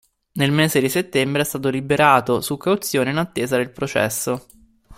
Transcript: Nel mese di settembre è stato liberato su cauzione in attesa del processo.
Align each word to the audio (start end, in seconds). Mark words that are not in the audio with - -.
Nel 0.31 0.51
mese 0.51 0.81
di 0.81 0.89
settembre 0.89 1.43
è 1.43 1.45
stato 1.45 1.69
liberato 1.69 2.41
su 2.41 2.57
cauzione 2.57 3.11
in 3.11 3.17
attesa 3.17 3.57
del 3.57 3.69
processo. 3.69 4.47